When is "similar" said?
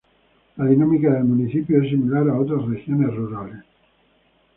1.91-2.27